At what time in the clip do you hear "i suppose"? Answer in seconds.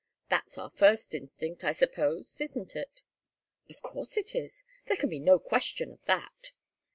1.63-2.35